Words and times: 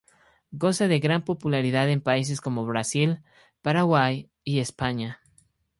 Goza 0.51 0.87
de 0.87 0.97
gran 0.99 1.23
popularidad 1.25 1.87
en 1.87 2.01
países 2.01 2.41
como 2.41 2.65
Brasil, 2.65 3.21
Paraguay 3.61 4.31
y 4.43 4.57
España. 4.57 5.21